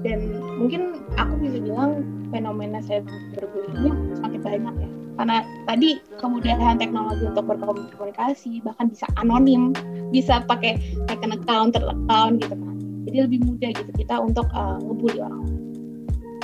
dan 0.00 0.18
mungkin 0.56 1.04
aku 1.20 1.34
bisa 1.44 1.58
bilang 1.60 2.04
fenomena 2.32 2.80
saya 2.84 3.04
berbullying 3.36 4.16
semakin 4.16 4.40
banyak 4.40 4.74
ya. 4.80 4.90
Karena 5.20 5.36
tadi 5.68 5.90
kemudahan 6.16 6.80
teknologi 6.80 7.28
untuk 7.28 7.44
berkomunikasi 7.44 8.64
bahkan 8.64 8.88
bisa 8.88 9.04
anonim 9.20 9.76
bisa 10.08 10.40
pakai 10.48 10.80
second 11.12 11.36
account 11.36 11.76
third 11.76 11.84
account 11.84 12.40
gitu 12.40 12.56
kan. 12.56 12.76
Jadi 13.10 13.16
lebih 13.28 13.38
mudah 13.44 13.70
gitu 13.76 13.90
kita 13.96 14.16
untuk 14.16 14.48
uh, 14.56 14.80
ngebully 14.80 15.20
orang 15.20 15.44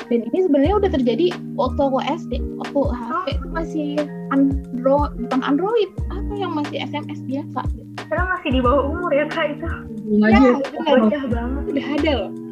dan 0.07 0.23
ini 0.23 0.39
sebenarnya 0.47 0.75
udah 0.79 0.91
terjadi 0.95 1.27
waktu 1.59 1.81
aku 1.83 1.99
SD 1.99 2.33
waktu 2.63 2.81
HP 2.95 3.25
itu 3.35 3.49
masih 3.51 3.89
Android 4.31 5.11
bukan 5.19 5.41
Android 5.43 5.91
apa 6.15 6.33
yang 6.39 6.55
masih 6.55 6.79
SMS 6.87 7.27
biasa? 7.27 7.61
Gitu. 7.75 7.91
Karena 8.07 8.25
masih 8.39 8.49
di 8.55 8.61
bawah 8.63 8.87
umur 8.87 9.11
ya 9.11 9.27
kak 9.27 9.59
itu. 9.59 9.67
Ya, 10.23 10.39
ya, 11.11 11.21
banget. 11.27 11.63
Udah 11.75 11.87
ada 11.99 12.13
loh 12.15 12.46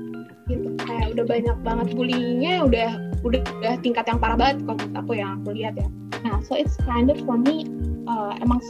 gitu. 0.48 0.68
Kayak 0.84 1.16
udah 1.16 1.24
banyak 1.24 1.56
banget 1.64 1.86
bullyingnya 1.96 2.54
udah 2.64 2.90
udah 3.24 3.40
udah 3.60 3.74
tingkat 3.80 4.04
yang 4.04 4.18
parah 4.20 4.36
banget 4.36 4.64
kalau 4.64 4.76
menurut 4.76 4.96
aku 5.00 5.12
yang 5.16 5.30
aku 5.40 5.48
lihat 5.56 5.74
ya. 5.78 5.88
Nah 6.24 6.40
so 6.44 6.56
it's 6.56 6.76
kind 6.84 7.08
of 7.08 7.18
for 7.24 7.36
me 7.36 7.68
uh, 8.08 8.32
emang 8.40 8.60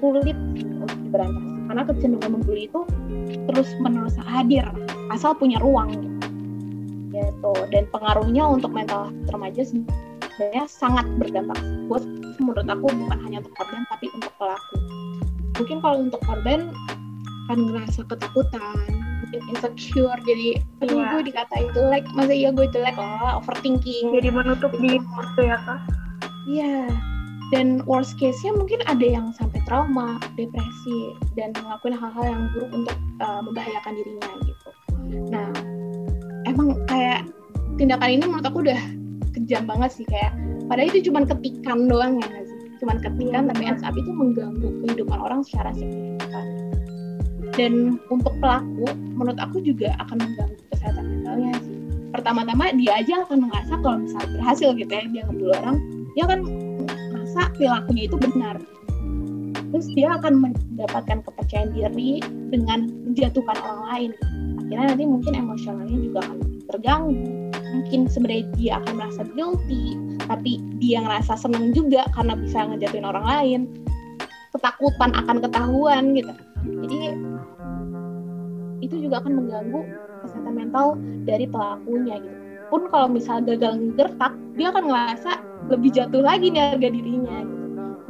sulit 0.00 0.36
untuk 0.58 0.98
diberantas. 1.04 1.44
Karena 1.70 1.82
kecenderungan 1.86 2.32
membuli 2.40 2.66
itu 2.66 2.80
terus 3.46 3.68
menerus 3.78 4.18
hadir 4.18 4.66
asal 5.14 5.36
punya 5.38 5.62
ruang 5.62 5.90
gitu. 5.94 6.08
gitu. 7.14 7.52
Dan 7.70 7.86
pengaruhnya 7.94 8.42
untuk 8.46 8.74
mental 8.74 9.14
remaja 9.30 9.62
sebenarnya 9.62 10.64
sangat 10.66 11.06
berdampak. 11.20 11.58
Buat 11.86 12.04
menurut 12.40 12.66
aku 12.66 12.86
bukan 12.90 13.18
hanya 13.28 13.38
untuk 13.44 13.54
korban 13.54 13.82
tapi 13.92 14.06
untuk 14.16 14.32
pelaku. 14.40 14.76
Mungkin 15.60 15.78
kalau 15.84 15.96
untuk 16.00 16.20
korban 16.24 16.72
kan 17.46 17.58
ngerasa 17.66 18.06
ketakutan 18.06 18.99
insecure 19.48 20.18
jadi 20.28 20.60
aduh 20.84 20.96
yeah. 21.00 21.10
gue 21.16 21.22
dikatain 21.32 21.68
jelek. 21.72 22.04
Masa 22.12 22.32
iya 22.34 22.50
gue 22.52 22.66
jelek? 22.68 22.94
Lah 22.96 23.40
overthinking. 23.40 24.12
Jadi 24.12 24.28
menutup 24.28 24.72
diri 24.76 25.00
gitu 25.00 25.40
ya 25.40 25.56
kak? 25.64 25.80
Iya. 26.50 26.88
Dan 27.50 27.82
worst 27.82 28.14
case-nya 28.22 28.54
mungkin 28.54 28.78
ada 28.86 29.02
yang 29.02 29.34
sampai 29.34 29.58
trauma, 29.66 30.22
depresi, 30.38 31.18
dan 31.34 31.50
ngelakuin 31.58 31.98
hal-hal 31.98 32.24
yang 32.30 32.42
buruk 32.54 32.70
untuk 32.70 32.96
uh, 33.18 33.42
membahayakan 33.42 33.92
dirinya 33.98 34.30
gitu. 34.46 34.70
Nah, 35.34 35.50
emang 36.46 36.78
kayak 36.86 37.26
tindakan 37.74 38.22
ini 38.22 38.24
menurut 38.30 38.46
aku 38.46 38.62
udah 38.62 38.78
kejam 39.34 39.66
banget 39.66 39.90
sih. 39.98 40.06
Kayak 40.06 40.30
padahal 40.70 40.94
itu 40.94 41.10
cuma 41.10 41.26
ketikan 41.26 41.90
doang 41.90 42.22
ya 42.22 42.30
sih? 42.46 42.58
Cuman 42.78 43.02
ketikan 43.02 43.50
tapi 43.50 43.62
ends 43.66 43.82
up 43.82 43.98
itu 43.98 44.10
mengganggu 44.14 44.70
kehidupan 44.86 45.18
orang 45.18 45.42
secara 45.42 45.74
signifikan 45.74 46.59
dan 47.54 47.98
untuk 48.12 48.34
pelaku 48.38 48.86
menurut 49.16 49.38
aku 49.38 49.62
juga 49.62 49.94
akan 50.02 50.18
mengganggu 50.22 50.58
kesehatan 50.74 51.04
mentalnya 51.06 51.52
sih. 51.62 51.76
Pertama-tama 52.10 52.74
dia 52.74 52.92
aja 52.98 53.22
akan 53.26 53.46
merasa 53.46 53.74
kalau 53.78 53.98
misalnya 54.02 54.30
berhasil 54.38 54.68
gitu 54.74 54.92
ya 54.92 55.04
dia 55.10 55.22
ngebunuh 55.26 55.56
orang 55.62 55.76
dia 56.14 56.22
akan 56.26 56.40
merasa 57.14 57.40
perilakunya 57.54 58.02
itu 58.10 58.16
benar. 58.18 58.56
Terus 59.70 59.86
dia 59.94 60.08
akan 60.18 60.34
mendapatkan 60.50 61.18
kepercayaan 61.22 61.70
diri 61.70 62.18
dengan 62.50 62.90
menjatuhkan 63.06 63.54
orang 63.62 63.82
lain. 63.86 64.10
Akhirnya 64.58 64.86
nanti 64.94 65.04
mungkin 65.06 65.32
emosionalnya 65.38 65.98
juga 66.02 66.18
akan 66.26 66.38
terganggu. 66.74 67.30
Mungkin 67.70 68.00
sebenarnya 68.10 68.44
dia 68.58 68.72
akan 68.82 68.92
merasa 68.98 69.22
guilty 69.30 69.94
tapi 70.26 70.62
dia 70.78 71.02
ngerasa 71.02 71.34
senang 71.38 71.74
juga 71.74 72.06
karena 72.14 72.38
bisa 72.38 72.66
ngejatuhin 72.70 73.06
orang 73.06 73.26
lain 73.26 73.60
ketakutan 74.50 75.10
akan 75.14 75.36
ketahuan 75.42 76.04
gitu. 76.14 76.32
Jadi 76.86 76.98
itu 78.80 78.94
juga 79.06 79.22
akan 79.22 79.32
mengganggu 79.44 79.80
kesehatan 80.26 80.54
mental 80.56 80.86
dari 81.24 81.46
pelakunya 81.46 82.18
gitu. 82.20 82.36
Pun 82.70 82.86
kalau 82.90 83.10
misalnya 83.10 83.56
gagal 83.56 83.82
ngertak 83.98 84.32
dia 84.54 84.70
akan 84.70 84.84
ngerasa 84.90 85.32
lebih 85.70 85.90
jatuh 85.94 86.22
lagi 86.22 86.50
nih 86.50 86.74
harga 86.74 86.88
dirinya 86.90 87.36
gitu. 87.46 87.58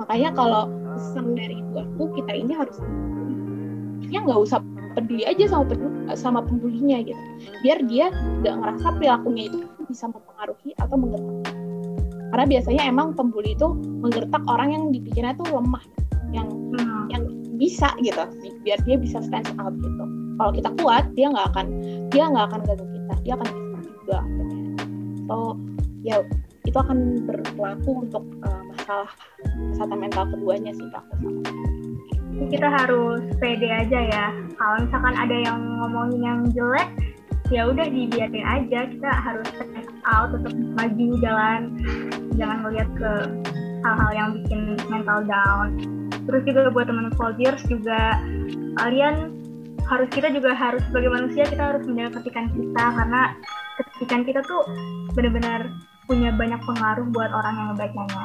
makanya 0.01 0.33
kalau 0.33 0.63
pesan 0.97 1.37
dari 1.37 1.61
ibu 1.61 1.77
aku 1.77 2.03
kita 2.17 2.33
ini 2.33 2.57
harus 2.57 2.73
ya 4.09 4.25
nggak 4.25 4.41
usah 4.49 4.65
peduli 4.97 5.29
aja 5.29 5.45
sama 5.45 5.65
peduli, 5.69 5.97
sama 6.19 6.41
pembulinya 6.43 6.99
gitu. 7.05 7.23
Biar 7.63 7.79
dia 7.87 8.11
nggak 8.11 8.55
ngerasa 8.59 8.87
perilakunya 8.97 9.43
itu 9.53 9.59
bisa 9.87 10.09
mempengaruhi 10.09 10.71
atau 10.81 10.97
menggertak. 10.99 11.55
Karena 12.31 12.47
biasanya 12.47 12.83
emang 12.87 13.09
pembuli 13.15 13.55
itu 13.55 13.69
menggertak 14.03 14.43
orang 14.47 14.69
yang 14.75 14.85
dipikirnya 14.95 15.35
tuh 15.35 15.47
lemah 15.51 15.83
yang 16.31 16.49
hmm. 16.49 17.05
yang 17.11 17.23
bisa 17.61 17.93
gitu 18.01 18.25
biar 18.65 18.79
dia 18.89 18.97
bisa 18.97 19.21
stand 19.21 19.49
out 19.61 19.75
gitu. 19.77 20.05
Kalau 20.41 20.53
kita 20.57 20.71
kuat 20.81 21.05
dia 21.13 21.29
nggak 21.29 21.47
akan 21.53 21.67
dia 22.09 22.25
nggak 22.27 22.47
akan 22.49 22.61
ganggu 22.65 22.87
kita 22.89 23.15
dia 23.23 23.33
akan 23.37 23.49
bisa 23.53 23.79
juga 23.85 24.19
so 25.29 25.37
ya 26.03 26.17
itu 26.67 26.77
akan 26.77 26.99
berlaku 27.29 27.91
untuk 28.09 28.25
uh, 28.43 28.63
masalah 28.73 29.11
kesehatan 29.73 29.99
mental 30.01 30.25
keduanya 30.33 30.73
sih 30.75 30.87
aku 30.91 31.13
sama 31.21 31.31
kita 32.49 32.73
harus 32.73 33.21
pede 33.37 33.69
aja 33.69 34.01
ya. 34.01 34.27
Kalau 34.57 34.81
misalkan 34.81 35.13
ada 35.13 35.37
yang 35.45 35.61
ngomongin 35.77 36.21
yang 36.25 36.41
jelek 36.57 36.89
ya 37.53 37.69
udah 37.69 37.85
dibiarin 37.85 38.47
aja. 38.49 38.89
Kita 38.89 39.11
harus 39.13 39.45
stand 39.53 39.93
out 40.09 40.33
tetap 40.33 40.55
maju 40.57 41.07
jalan. 41.21 41.61
Jangan 42.41 42.65
melihat 42.65 42.89
ke 42.97 43.13
hal-hal 43.85 44.11
yang 44.17 44.29
bikin 44.41 44.81
mental 44.89 45.21
down 45.29 46.00
terus 46.31 46.47
juga 46.47 46.71
buat 46.71 46.87
teman 46.87 47.11
soldiers 47.19 47.59
juga 47.67 48.23
kalian 48.79 49.35
harus 49.91 50.07
kita 50.15 50.31
juga 50.31 50.55
harus 50.55 50.79
sebagai 50.87 51.11
manusia 51.11 51.43
kita 51.51 51.75
harus 51.75 51.83
menjaga 51.83 52.23
ketikan 52.23 52.47
kita 52.55 52.85
karena 52.95 53.23
ketikan 53.99 54.23
kita 54.23 54.41
tuh 54.47 54.63
benar-benar 55.19 55.67
punya 56.07 56.31
banyak 56.31 56.63
pengaruh 56.63 57.07
buat 57.11 57.31
orang 57.35 57.55
yang 57.59 57.69
membacanya. 57.75 58.25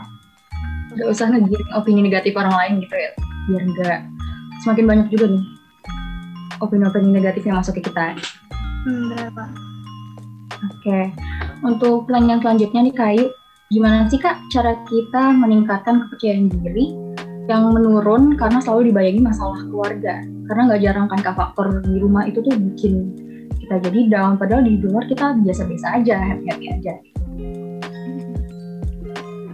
Gak 0.94 1.10
usah 1.10 1.34
ngegiring 1.34 1.72
opini 1.74 2.02
negatif 2.06 2.38
orang 2.38 2.54
lain 2.54 2.74
gitu 2.86 2.94
ya, 2.94 3.12
biar 3.50 3.64
nggak 3.74 4.00
semakin 4.62 4.86
banyak 4.86 5.08
juga 5.10 5.26
nih 5.34 5.44
opini-opini 6.62 7.10
negatif 7.10 7.42
yang 7.50 7.58
masuk 7.58 7.82
ke 7.82 7.90
kita. 7.90 8.14
Hmm, 8.86 9.10
berapa? 9.10 9.44
Oke, 10.72 11.00
untuk 11.66 12.06
pertanyaan 12.06 12.42
selanjutnya 12.46 12.82
nih 12.86 12.96
Kayu, 12.96 13.26
gimana 13.74 14.06
sih 14.08 14.22
Kak 14.22 14.38
cara 14.54 14.78
kita 14.86 15.34
meningkatkan 15.34 16.06
kepercayaan 16.06 16.54
diri 16.54 17.05
yang 17.46 17.70
menurun 17.70 18.34
karena 18.38 18.58
selalu 18.62 18.90
dibayangi 18.90 19.22
masalah 19.22 19.62
keluarga? 19.70 20.22
Karena 20.50 20.62
nggak 20.70 20.82
jarang 20.82 21.08
kan 21.10 21.22
faktor 21.22 21.82
di 21.86 21.98
rumah 22.02 22.26
itu 22.26 22.42
tuh 22.42 22.54
bikin 22.54 23.14
kita 23.62 23.82
jadi 23.82 24.00
down, 24.14 24.38
padahal 24.38 24.62
di 24.62 24.78
luar 24.78 25.06
kita 25.10 25.38
biasa-biasa 25.42 26.02
aja, 26.02 26.16
happy-happy 26.22 26.66
aja. 26.70 26.94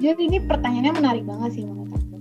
Jadi 0.02 0.22
ini 0.28 0.38
pertanyaannya 0.44 0.94
menarik 0.98 1.24
banget 1.24 1.62
sih 1.62 1.64
menurut 1.64 1.94
aku. 1.94 2.18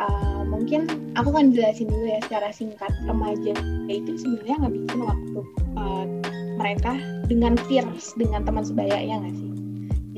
Uh, 0.00 0.42
mungkin 0.48 0.88
aku 1.14 1.28
akan 1.34 1.52
jelasin 1.52 1.90
dulu 1.90 2.06
ya 2.08 2.18
secara 2.24 2.48
singkat 2.50 2.90
remaja 3.04 3.54
itu 3.90 4.10
sebenarnya 4.16 4.56
ngabisin 4.64 5.00
waktu 5.04 5.40
uh, 5.76 6.04
mereka 6.58 6.92
dengan 7.30 7.54
peers 7.68 8.14
dengan 8.18 8.42
teman 8.42 8.64
sebayanya 8.66 9.22
nggak 9.22 9.34
sih 9.34 9.57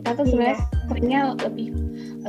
kita 0.01 0.17
tuh 0.17 0.25
sebenarnya 0.33 0.57
iya. 0.57 0.67
seringnya 0.89 1.21
lebih 1.45 1.69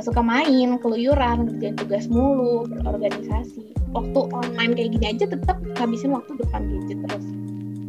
suka 0.04 0.20
main 0.20 0.76
keluyuran 0.84 1.48
kerjain 1.48 1.76
tugas 1.80 2.04
mulu 2.12 2.68
berorganisasi. 2.68 3.72
Waktu 3.96 4.20
online 4.28 4.72
kayak 4.76 4.90
gini 4.92 5.06
aja 5.08 5.24
tetap 5.24 5.56
ngabisin 5.80 6.12
waktu 6.12 6.36
depan 6.36 6.68
gadget 6.68 7.00
terus. 7.08 7.26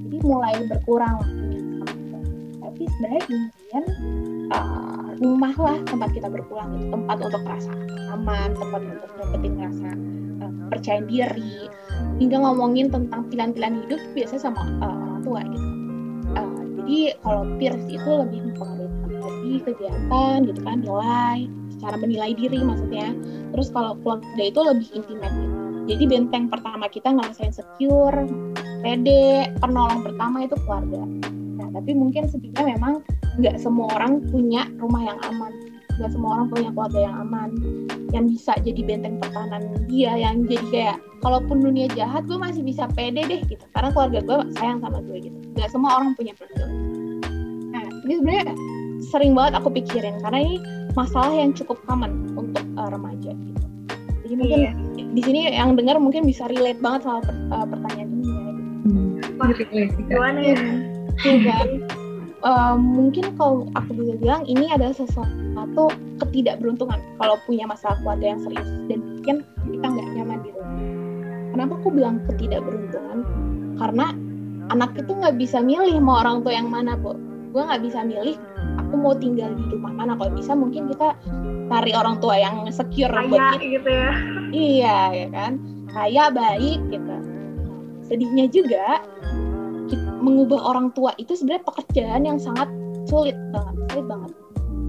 Jadi 0.08 0.18
mulai 0.24 0.56
berkurang 0.72 1.20
waktunya 1.20 1.60
tapi 2.64 2.90
sebenarnya 2.90 3.22
kemudian 3.30 3.84
uh, 4.50 5.08
rumah 5.22 5.54
lah 5.62 5.78
tempat 5.86 6.10
kita 6.10 6.26
berpulang 6.26 6.74
itu 6.74 6.88
tempat 6.90 7.18
untuk 7.22 7.42
merasa 7.46 7.72
aman 8.18 8.50
tempat 8.58 8.82
untuk 8.82 9.12
dapetin 9.20 9.54
rasa 9.60 9.90
uh, 10.42 10.54
percaya 10.72 11.00
diri. 11.06 11.68
Hingga 12.24 12.40
ngomongin 12.40 12.88
tentang 12.88 13.28
pilihan-pilihan 13.28 13.84
hidup 13.86 14.02
biasanya 14.16 14.42
sama 14.48 14.64
uh, 14.80 14.90
orang 14.90 15.22
tua 15.22 15.42
gitu. 15.44 15.74
Jadi 16.84 17.16
kalau 17.24 17.48
peers 17.56 17.80
itu 17.88 18.12
lebih 18.12 18.40
mempengaruhi 18.44 18.83
lagi 19.44 19.60
kegiatan 19.68 20.48
gitu 20.48 20.62
kan 20.64 20.80
nilai 20.80 21.52
cara 21.84 21.96
menilai 22.00 22.32
diri 22.32 22.64
maksudnya. 22.64 23.12
Terus 23.52 23.68
kalau 23.76 24.00
keluarga 24.00 24.40
itu 24.40 24.60
lebih 24.64 24.88
intimate. 24.96 25.36
Gitu. 25.36 25.62
jadi 25.84 26.04
benteng 26.08 26.48
pertama 26.48 26.88
kita 26.88 27.12
ngerasain 27.12 27.52
secure 27.52 28.24
pede 28.80 29.52
penolong 29.60 30.00
pertama 30.00 30.48
itu 30.48 30.56
keluarga. 30.64 31.04
Nah 31.60 31.68
tapi 31.76 31.92
mungkin 31.92 32.32
sebenarnya 32.32 32.80
memang 32.80 33.04
nggak 33.36 33.60
semua 33.60 33.92
orang 34.00 34.24
punya 34.32 34.64
rumah 34.80 35.04
yang 35.04 35.20
aman. 35.28 35.52
Nggak 36.00 36.12
semua 36.16 36.40
orang 36.40 36.48
punya 36.48 36.72
keluarga 36.72 37.00
yang 37.04 37.16
aman. 37.28 37.50
Yang 38.16 38.26
bisa 38.40 38.56
jadi 38.64 38.80
benteng 38.80 39.20
pertahanan 39.20 39.76
dia 39.92 40.16
yang 40.16 40.48
jadi 40.48 40.66
kayak 40.72 40.98
kalaupun 41.20 41.60
dunia 41.60 41.92
jahat 41.92 42.24
gue 42.32 42.40
masih 42.40 42.64
bisa 42.64 42.88
pede 42.96 43.28
deh 43.28 43.44
gitu. 43.44 43.66
Karena 43.76 43.92
keluarga 43.92 44.24
gue 44.24 44.38
sayang 44.56 44.80
sama 44.80 45.04
gue 45.04 45.20
gitu. 45.20 45.36
Nggak 45.60 45.68
semua 45.68 46.00
orang 46.00 46.16
punya 46.16 46.32
profil 46.32 46.64
nah 47.74 47.82
ini 48.06 48.14
sebenarnya 48.22 48.54
sering 49.12 49.34
banget 49.36 49.60
aku 49.60 49.70
pikirin 49.74 50.20
karena 50.24 50.40
ini 50.44 50.56
masalah 50.94 51.34
yang 51.34 51.52
cukup 51.52 51.80
common 51.90 52.32
untuk 52.38 52.64
uh, 52.78 52.90
remaja 52.92 53.34
gitu 53.34 53.66
jadi 54.24 54.34
mungkin 54.40 54.60
iya. 54.64 54.72
di 55.14 55.22
sini 55.22 55.40
yang 55.52 55.76
dengar 55.76 56.00
mungkin 56.00 56.24
bisa 56.24 56.48
relate 56.48 56.80
banget 56.80 57.04
sama 57.04 57.20
per, 57.26 57.36
uh, 57.52 57.66
pertanyaan 57.68 58.10
ini 58.10 58.24
ya 58.24 58.40
gitu. 58.40 58.62
hmm. 58.88 59.14
Wah, 59.42 59.50
gimana 60.08 60.40
ya? 60.40 60.58
Iya 61.26 61.58
uh, 62.44 62.76
mungkin 62.78 63.34
kalau 63.40 63.66
aku 63.74 63.96
bisa 63.98 64.14
bilang 64.20 64.44
ini 64.46 64.70
adalah 64.70 64.94
sesuatu 64.94 65.90
ketidakberuntungan 66.22 67.00
kalau 67.18 67.36
punya 67.48 67.66
masalah 67.66 67.98
keluarga 68.04 68.36
yang 68.36 68.42
serius 68.44 68.70
dan 68.92 69.00
mungkin 69.02 69.36
kita 69.72 69.86
nggak 69.88 70.08
nyaman 70.14 70.40
di 70.44 70.50
rumah. 70.52 70.78
Kenapa 71.56 71.74
aku 71.80 71.90
bilang 71.90 72.16
ketidakberuntungan? 72.28 73.20
Karena 73.80 74.06
anak 74.70 74.92
itu 75.00 75.12
nggak 75.12 75.36
bisa 75.40 75.58
milih 75.64 75.98
mau 76.04 76.22
orang 76.22 76.44
tua 76.44 76.54
yang 76.54 76.70
mana, 76.70 76.94
bu. 77.00 77.16
Gue 77.54 77.62
nggak 77.64 77.82
bisa 77.86 78.00
milih 78.06 78.36
aku 78.94 79.02
mau 79.02 79.18
tinggal 79.18 79.58
di 79.58 79.66
rumah 79.74 79.90
mana. 79.90 80.14
Kalau 80.14 80.30
bisa 80.38 80.54
mungkin 80.54 80.86
kita 80.94 81.18
cari 81.74 81.98
orang 81.98 82.22
tua 82.22 82.38
yang 82.38 82.62
secure 82.70 83.10
Kaya, 83.10 83.26
buat 83.26 83.42
kita. 83.58 83.66
gitu 83.74 83.90
ya. 83.90 84.12
Iya, 84.54 84.98
ya 85.18 85.28
kan. 85.34 85.52
Kaya, 85.90 86.24
baik 86.30 86.80
gitu. 86.94 87.16
Sedihnya 88.06 88.46
juga 88.54 89.02
mengubah 90.22 90.62
orang 90.62 90.94
tua 90.94 91.18
itu 91.18 91.34
sebenarnya 91.34 91.66
pekerjaan 91.66 92.22
yang 92.30 92.38
sangat 92.38 92.70
sulit 93.10 93.34
banget, 93.50 93.76
sulit 93.90 94.06
banget. 94.06 94.32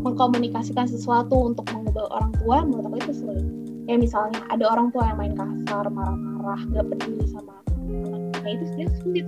Mengkomunikasikan 0.04 0.84
sesuatu 0.84 1.48
untuk 1.48 1.64
mengubah 1.72 2.04
orang 2.12 2.36
tua 2.44 2.60
menurut 2.60 2.84
aku 2.92 2.96
itu 3.08 3.24
sulit. 3.24 3.46
Kayak 3.88 4.04
misalnya 4.04 4.40
ada 4.52 4.68
orang 4.68 4.92
tua 4.92 5.08
yang 5.08 5.16
main 5.16 5.32
kasar, 5.32 5.88
marah-marah, 5.88 6.60
gak 6.76 6.84
peduli 6.92 7.24
sama 7.32 7.56
anaknya 8.44 8.60
itu 8.60 8.64
sebenarnya 8.68 8.92
sulit 9.00 9.26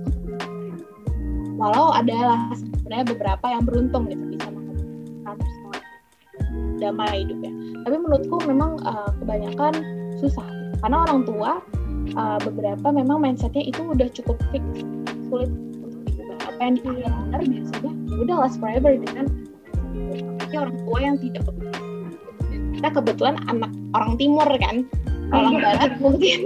Walau 1.57 1.89
adalah 1.89 2.53
sebenarnya 2.53 3.05
beberapa 3.17 3.45
yang 3.49 3.65
beruntung 3.65 4.05
gitu 4.13 4.26
damai 6.77 7.25
hidup 7.25 7.39
ya. 7.41 7.51
Tapi 7.85 7.95
menurutku 7.97 8.37
memang 8.45 8.81
uh, 8.85 9.11
kebanyakan 9.21 9.73
susah. 10.21 10.45
Karena 10.81 11.05
orang 11.09 11.25
tua 11.25 11.51
uh, 12.13 12.39
beberapa 12.41 12.87
memang 12.93 13.21
mindsetnya 13.21 13.65
itu 13.65 13.81
udah 13.81 14.07
cukup 14.13 14.37
fix 14.53 14.63
sulit 15.27 15.51
apa 16.47 16.59
yang 16.63 16.73
dipilih 16.79 17.05
benar 17.05 17.41
biasanya 17.45 17.91
ya 17.93 18.15
udah 18.17 18.35
last 18.41 18.57
forever 18.57 18.91
dengan 18.97 19.25
apalagi 19.93 20.55
orang 20.57 20.77
tua 20.87 20.99
yang 21.03 21.15
tidak 21.21 21.43
kita 22.77 22.89
kebetulan 22.93 23.35
anak 23.49 23.71
orang 23.97 24.13
timur 24.21 24.49
kan. 24.61 24.85
Orang 25.33 25.59
iya. 25.59 25.63
barat 25.65 25.91
mungkin 26.05 26.39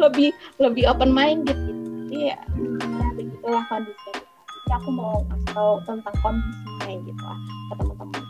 lebih 0.00 0.34
lebih 0.58 0.84
open 0.90 1.12
minded 1.12 1.54
gitu. 1.54 1.82
Jadi 2.08 2.34
ya, 2.34 2.38
ya 2.80 3.08
begitulah 3.14 3.64
kondisinya 3.68 4.24
jadi 4.64 4.80
aku 4.80 4.90
mau 4.96 5.20
kasih 5.28 5.50
tahu 5.52 5.72
tentang 5.84 6.16
kondisinya 6.24 6.96
gitu 7.04 7.22
lah 7.22 7.38
ke 7.44 7.74
teman-teman 7.76 8.22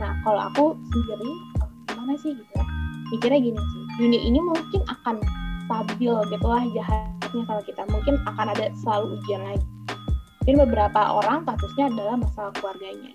nah 0.00 0.12
kalau 0.24 0.40
aku 0.52 0.64
sendiri 0.92 1.30
gimana 1.90 2.14
sih 2.20 2.32
gitu 2.36 2.52
ya? 2.56 2.64
Mikirnya 3.12 3.40
gini 3.40 3.60
sih 3.60 3.82
dunia 4.00 4.20
ini 4.24 4.40
mungkin 4.40 4.80
akan 4.88 5.16
stabil 5.68 6.12
gitu 6.32 6.46
lah 6.46 6.64
jahatnya 6.72 7.42
kalau 7.48 7.62
kita. 7.64 7.82
Mungkin 7.88 8.14
akan 8.28 8.46
ada 8.52 8.66
selalu 8.80 9.20
ujian 9.20 9.42
lagi. 9.44 9.66
Mungkin 10.42 10.56
beberapa 10.68 11.00
orang 11.22 11.46
kasusnya 11.46 11.86
adalah 11.92 12.18
masalah 12.18 12.52
keluarganya. 12.58 13.14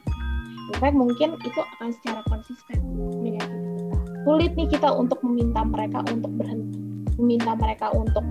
In 0.68 0.78
fact 0.80 0.96
mungkin 0.96 1.40
itu 1.44 1.60
akan 1.76 1.96
secara 1.96 2.22
konsisten 2.28 2.78
menyakiti 3.24 3.68
kita. 3.80 3.98
Sulit 4.28 4.52
nih 4.56 4.68
kita 4.72 4.90
untuk 4.92 5.20
meminta 5.24 5.63
mereka 5.63 6.04
untuk 6.08 6.32
berhenti. 6.36 6.80
Meminta 7.18 7.52
mereka 7.56 7.92
untuk 7.96 8.24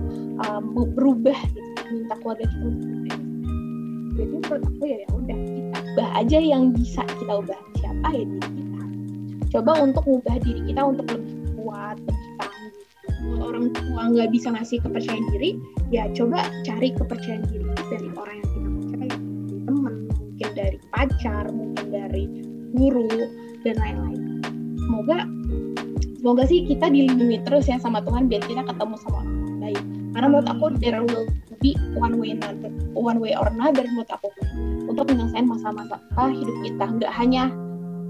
um, 0.45 0.63
berubah 0.93 1.37
gitu. 1.53 1.71
Meminta 1.89 2.15
keluarga 2.21 2.45
kita 2.45 2.65
untuk 2.65 2.83
berubah. 2.85 3.17
Jadi 4.17 4.33
menurut 4.33 4.63
aku 4.65 4.83
ya 4.89 4.97
ya 4.97 5.09
udah 5.13 5.39
ubah 5.97 6.21
aja 6.21 6.37
yang 6.37 6.77
bisa 6.77 7.01
kita 7.09 7.41
ubah. 7.41 7.57
Siapa 7.81 8.07
ya 8.13 8.21
diri 8.21 8.49
kita? 8.53 8.85
Coba 9.57 9.81
untuk 9.81 10.05
mengubah 10.05 10.37
diri 10.45 10.61
kita 10.69 10.81
untuk 10.85 11.09
lebih 11.09 11.33
kuat 11.57 11.97
lebih 12.05 12.29
tangguh 12.37 12.73
kalau 13.17 13.45
orang 13.49 13.67
tua 13.73 14.01
nggak 14.13 14.29
bisa 14.29 14.53
ngasih 14.53 14.77
kepercayaan 14.85 15.25
diri 15.33 15.57
ya 15.89 16.05
coba 16.13 16.45
cari 16.61 16.93
kepercayaan 16.93 17.41
diri 17.49 17.65
dari 17.89 18.07
orang 18.13 18.37
yang 18.37 18.45
mungkin 19.97 20.49
dari 20.53 20.77
pacar 20.93 21.49
mungkin 21.49 21.85
dari 21.89 22.23
guru 22.77 23.09
dan 23.65 23.75
lain-lain. 23.81 24.21
Semoga 24.77 25.25
semoga 26.21 26.43
sih 26.45 26.61
kita 26.69 26.93
dilindungi 26.93 27.41
terus 27.41 27.65
ya 27.65 27.81
sama 27.81 28.05
Tuhan 28.05 28.29
biar 28.29 28.45
kita 28.45 28.61
ketemu 28.69 28.95
sama 29.01 29.25
orang 29.25 29.33
baik 29.65 29.81
karena 30.13 30.27
menurut 30.29 30.47
aku 30.53 30.65
there 30.77 31.01
will 31.01 31.25
be 31.57 31.73
one 31.97 32.21
way 32.21 32.37
another 32.37 32.69
one 32.99 33.21
way 33.21 33.33
or 33.37 33.45
another 33.47 33.85
menurut 33.85 34.09
aku 34.09 34.29
untuk 34.89 35.05
menyelesaikan 35.09 35.47
masa-masa 35.47 35.97
hidup 36.33 36.57
kita. 36.65 36.85
Nggak 36.99 37.13
hanya 37.13 37.43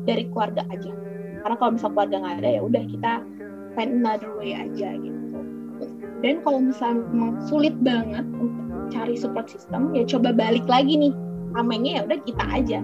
dari 0.07 0.23
keluarga 0.31 0.63
aja. 0.71 0.91
Karena 1.43 1.55
kalau 1.59 1.71
misal 1.75 1.89
keluarga 1.93 2.15
nggak 2.23 2.35
ada 2.43 2.49
ya 2.49 2.61
udah 2.63 2.83
kita 2.87 3.11
find 3.75 3.91
another 4.01 4.31
way 4.39 4.55
aja 4.55 4.89
gitu. 4.97 5.37
Dan 6.25 6.41
kalau 6.41 6.59
misalnya 6.63 7.37
sulit 7.45 7.75
banget 7.85 8.25
untuk 8.41 8.89
cari 8.89 9.13
support 9.13 9.51
system 9.51 9.93
ya 9.93 10.07
coba 10.07 10.33
balik 10.33 10.65
lagi 10.65 10.97
nih. 10.97 11.13
Tamengnya 11.53 11.91
ya 11.99 12.01
udah 12.07 12.19
kita 12.25 12.45
aja. 12.49 12.79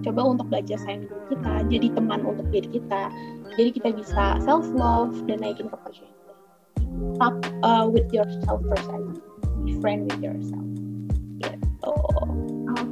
Coba 0.00 0.20
untuk 0.32 0.48
belajar 0.48 0.80
sayang 0.80 1.04
diri 1.04 1.24
kita 1.28 1.52
jadi 1.68 1.88
teman 1.92 2.20
untuk 2.24 2.46
diri 2.48 2.68
kita. 2.72 3.12
Jadi 3.56 3.70
kita 3.76 3.88
bisa 3.92 4.40
self 4.40 4.64
love 4.72 5.12
dan 5.28 5.44
naikin 5.44 5.68
kepercayaan 5.68 6.20
stop 7.14 7.34
uh, 7.62 7.86
with 7.88 8.08
yourself 8.12 8.60
first 8.68 8.88
aja 8.90 9.14
be 9.64 9.72
friend 9.80 10.10
with 10.10 10.20
yourself 10.22 10.69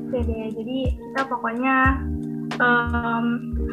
oke 0.08 0.16
okay 0.16 0.24
deh. 0.24 0.48
Jadi 0.56 0.78
kita 0.96 1.20
pokoknya 1.28 1.76
um, 2.56 3.26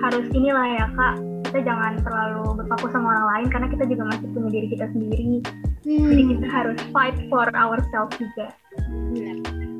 harus 0.04 0.28
inilah 0.36 0.68
ya 0.68 0.86
kak. 0.92 1.16
Kita 1.48 1.60
jangan 1.64 2.04
terlalu 2.04 2.60
berpaku 2.60 2.92
sama 2.92 3.16
orang 3.16 3.28
lain 3.32 3.48
karena 3.48 3.68
kita 3.72 3.84
juga 3.88 4.04
masih 4.12 4.28
punya 4.36 4.50
diri 4.52 4.68
kita 4.68 4.86
sendiri. 4.92 5.40
Hmm. 5.86 6.10
jadi 6.12 6.24
kita 6.34 6.48
harus 6.50 6.80
fight 6.92 7.16
for 7.32 7.48
ourselves 7.56 8.18
juga. 8.20 8.52
Benar 9.16 9.75